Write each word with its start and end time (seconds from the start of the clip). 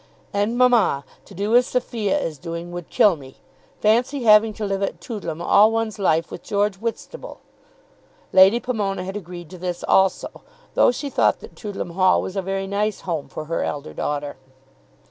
"And, 0.33 0.57
mamma, 0.57 1.05
to 1.25 1.35
do 1.35 1.55
as 1.55 1.67
Sophia 1.67 2.19
is 2.19 2.39
doing 2.39 2.71
would 2.71 2.89
kill 2.89 3.15
me. 3.15 3.35
Fancy 3.81 4.23
having 4.23 4.51
to 4.53 4.65
live 4.65 4.81
at 4.81 4.99
Toodlam 4.99 5.43
all 5.43 5.71
one's 5.71 5.99
life 5.99 6.31
with 6.31 6.41
George 6.41 6.77
Whitstable!" 6.77 7.39
Lady 8.33 8.59
Pomona 8.59 9.03
had 9.03 9.15
agreed 9.15 9.51
to 9.51 9.59
this 9.59 9.83
also, 9.87 10.41
though 10.73 10.89
she 10.91 11.11
thought 11.11 11.39
that 11.41 11.55
Toodlam 11.55 11.91
Hall 11.91 12.19
was 12.19 12.35
a 12.35 12.41
very 12.41 12.65
nice 12.65 13.01
home 13.01 13.27
for 13.29 13.45
her 13.45 13.61
elder 13.61 13.93
daughter. 13.93 14.37